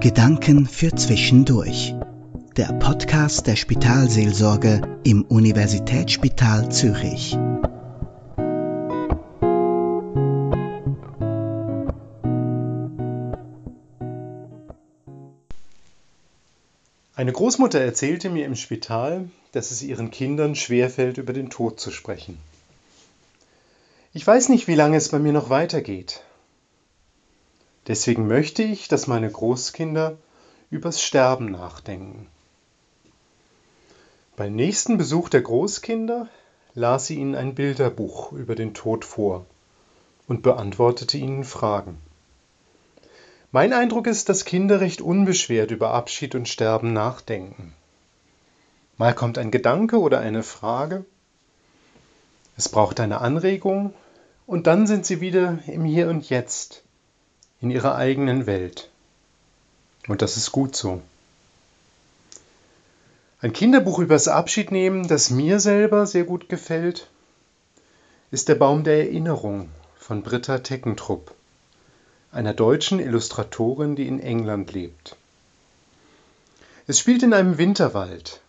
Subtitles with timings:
[0.00, 1.92] Gedanken für Zwischendurch.
[2.56, 7.36] Der Podcast der Spitalseelsorge im Universitätsspital Zürich.
[17.16, 21.90] Eine Großmutter erzählte mir im Spital, dass es ihren Kindern schwerfällt, über den Tod zu
[21.90, 22.38] sprechen.
[24.12, 26.22] Ich weiß nicht, wie lange es bei mir noch weitergeht.
[27.88, 30.16] Deswegen möchte ich, dass meine Großkinder
[30.70, 32.28] übers Sterben nachdenken.
[34.36, 36.28] Beim nächsten Besuch der Großkinder
[36.74, 39.46] las sie ihnen ein Bilderbuch über den Tod vor
[40.28, 41.98] und beantwortete ihnen Fragen.
[43.50, 47.72] Mein Eindruck ist, dass Kinder recht unbeschwert über Abschied und Sterben nachdenken.
[48.98, 51.04] Mal kommt ein Gedanke oder eine Frage
[52.58, 53.94] es braucht eine Anregung
[54.44, 56.82] und dann sind sie wieder im Hier und Jetzt,
[57.60, 58.88] in ihrer eigenen Welt.
[60.06, 61.02] Und das ist gut so.
[63.40, 67.08] Ein Kinderbuch übers Abschiednehmen, das mir selber sehr gut gefällt,
[68.30, 71.34] ist Der Baum der Erinnerung von Britta Teckentrupp,
[72.32, 75.16] einer deutschen Illustratorin, die in England lebt.
[76.86, 78.40] Es spielt in einem Winterwald.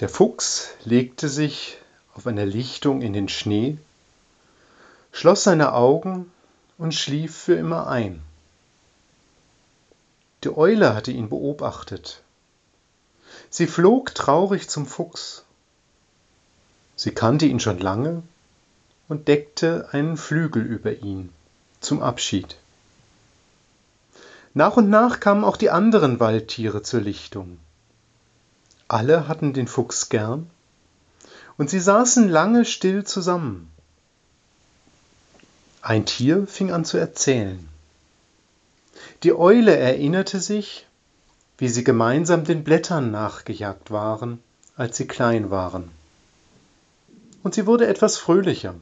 [0.00, 1.78] Der Fuchs legte sich
[2.14, 3.78] auf einer Lichtung in den Schnee,
[5.12, 6.30] schloss seine Augen
[6.78, 8.22] und schlief für immer ein.
[10.44, 12.22] Die Eule hatte ihn beobachtet.
[13.50, 15.44] Sie flog traurig zum Fuchs.
[16.94, 18.22] Sie kannte ihn schon lange
[19.08, 21.32] und deckte einen Flügel über ihn
[21.80, 22.56] zum Abschied.
[24.54, 27.58] Nach und nach kamen auch die anderen Waldtiere zur Lichtung.
[28.88, 30.48] Alle hatten den Fuchs gern
[31.58, 33.70] und sie saßen lange still zusammen.
[35.88, 37.68] Ein Tier fing an zu erzählen.
[39.22, 40.84] Die Eule erinnerte sich,
[41.58, 44.42] wie sie gemeinsam den Blättern nachgejagt waren,
[44.76, 45.88] als sie klein waren.
[47.44, 48.74] Und sie wurde etwas fröhlicher.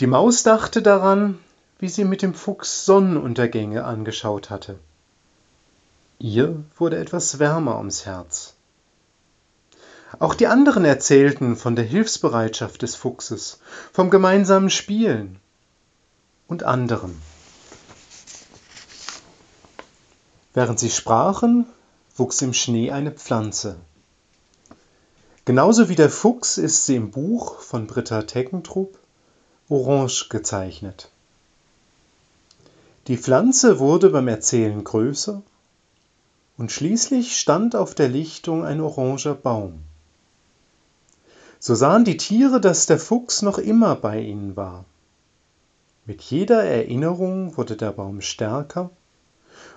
[0.00, 1.38] Die Maus dachte daran,
[1.78, 4.80] wie sie mit dem Fuchs Sonnenuntergänge angeschaut hatte.
[6.18, 8.55] Ihr wurde etwas wärmer ums Herz.
[10.18, 13.58] Auch die anderen erzählten von der Hilfsbereitschaft des Fuchses,
[13.92, 15.40] vom gemeinsamen Spielen
[16.46, 17.20] und anderem.
[20.54, 21.66] Während sie sprachen,
[22.16, 23.76] wuchs im Schnee eine Pflanze.
[25.44, 28.98] Genauso wie der Fuchs ist sie im Buch von Britta Teckentrupp
[29.68, 31.10] orange gezeichnet.
[33.08, 35.42] Die Pflanze wurde beim Erzählen größer
[36.56, 39.82] und schließlich stand auf der Lichtung ein oranger Baum.
[41.66, 44.84] So sahen die Tiere, dass der Fuchs noch immer bei ihnen war.
[46.04, 48.90] Mit jeder Erinnerung wurde der Baum stärker,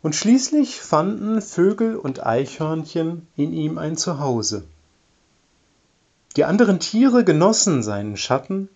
[0.00, 4.64] und schließlich fanden Vögel und Eichhörnchen in ihm ein Zuhause.
[6.36, 8.70] Die anderen Tiere genossen seinen Schatten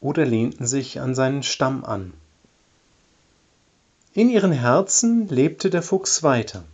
[0.00, 2.14] oder lehnten sich an seinen Stamm an.
[4.14, 6.64] In ihren Herzen lebte der Fuchs weiter.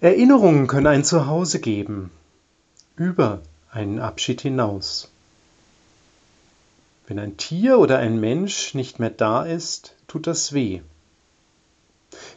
[0.00, 2.10] Erinnerungen können ein Zuhause geben,
[3.02, 5.10] über einen Abschied hinaus.
[7.06, 10.82] Wenn ein Tier oder ein Mensch nicht mehr da ist, tut das weh.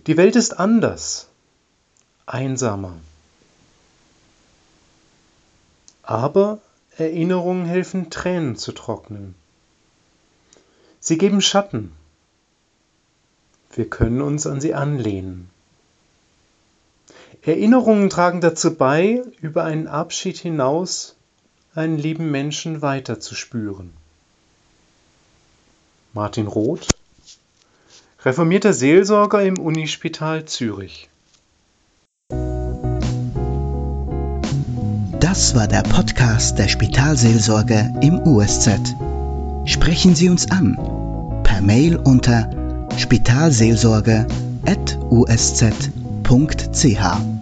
[0.08, 1.28] Die Welt ist anders,
[2.26, 2.94] einsamer.
[6.02, 6.60] Aber
[6.98, 9.36] Erinnerungen helfen Tränen zu trocknen.
[11.00, 11.92] Sie geben Schatten.
[13.72, 15.50] Wir können uns an sie anlehnen.
[17.42, 21.16] Erinnerungen tragen dazu bei, über einen Abschied hinaus
[21.76, 23.94] einen lieben Menschen weiter zu spüren.
[26.14, 26.88] Martin Roth,
[28.24, 31.10] reformierter Seelsorger im Unispital Zürich.
[35.20, 38.96] Das war der Podcast der Spitalseelsorge im USZ.
[39.66, 40.78] Sprechen Sie uns an
[41.44, 42.50] per Mail unter
[46.26, 47.35] spitalseelsorge.usz.ch.